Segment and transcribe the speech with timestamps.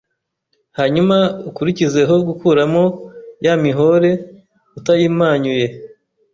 [0.77, 1.17] Hanyuma
[1.49, 2.83] ukurikizeho gukuramo
[3.45, 4.09] ya mihore
[4.77, 5.65] utayimanyuye,